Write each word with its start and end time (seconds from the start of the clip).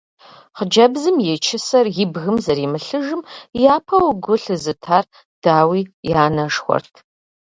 Хъыджэбзым 0.57 1.17
и 1.31 1.35
чысэр 1.45 1.85
и 2.03 2.05
бгым 2.13 2.37
зэримылъыжым 2.45 3.21
япэу 3.75 4.07
гу 4.23 4.35
лъызытар, 4.43 5.05
дауи, 5.43 5.81
и 6.09 6.11
анэшхуэрт. 6.25 6.93